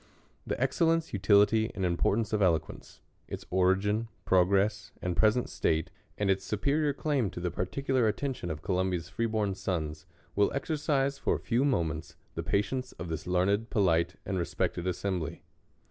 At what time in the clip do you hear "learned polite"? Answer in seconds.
13.27-14.15